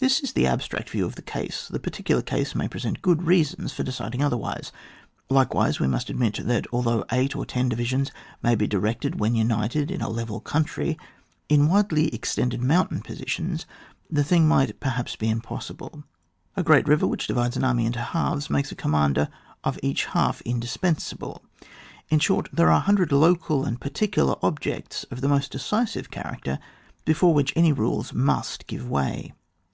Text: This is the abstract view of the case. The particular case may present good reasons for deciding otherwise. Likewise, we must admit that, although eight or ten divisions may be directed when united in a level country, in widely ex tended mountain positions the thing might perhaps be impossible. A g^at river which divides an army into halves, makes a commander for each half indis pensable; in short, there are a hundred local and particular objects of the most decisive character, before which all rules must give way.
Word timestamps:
This 0.00 0.20
is 0.20 0.34
the 0.34 0.46
abstract 0.46 0.90
view 0.90 1.04
of 1.06 1.16
the 1.16 1.22
case. 1.22 1.66
The 1.66 1.80
particular 1.80 2.22
case 2.22 2.54
may 2.54 2.68
present 2.68 3.02
good 3.02 3.24
reasons 3.24 3.72
for 3.72 3.82
deciding 3.82 4.22
otherwise. 4.22 4.70
Likewise, 5.28 5.80
we 5.80 5.88
must 5.88 6.08
admit 6.08 6.38
that, 6.46 6.68
although 6.72 7.04
eight 7.10 7.34
or 7.34 7.44
ten 7.44 7.68
divisions 7.68 8.12
may 8.40 8.54
be 8.54 8.68
directed 8.68 9.18
when 9.18 9.34
united 9.34 9.90
in 9.90 10.00
a 10.00 10.08
level 10.08 10.38
country, 10.38 10.96
in 11.48 11.66
widely 11.68 12.14
ex 12.14 12.32
tended 12.36 12.62
mountain 12.62 13.02
positions 13.02 13.66
the 14.08 14.22
thing 14.22 14.46
might 14.46 14.78
perhaps 14.78 15.16
be 15.16 15.28
impossible. 15.28 16.04
A 16.56 16.62
g^at 16.62 16.86
river 16.86 17.08
which 17.08 17.26
divides 17.26 17.56
an 17.56 17.64
army 17.64 17.84
into 17.84 17.98
halves, 17.98 18.48
makes 18.48 18.70
a 18.70 18.76
commander 18.76 19.28
for 19.64 19.74
each 19.82 20.04
half 20.04 20.40
indis 20.44 20.78
pensable; 20.78 21.40
in 22.08 22.20
short, 22.20 22.48
there 22.52 22.68
are 22.68 22.76
a 22.78 22.86
hundred 22.86 23.10
local 23.10 23.64
and 23.64 23.80
particular 23.80 24.36
objects 24.44 25.02
of 25.10 25.22
the 25.22 25.28
most 25.28 25.50
decisive 25.50 26.08
character, 26.08 26.60
before 27.04 27.34
which 27.34 27.52
all 27.56 27.72
rules 27.72 28.12
must 28.14 28.68
give 28.68 28.88
way. 28.88 29.32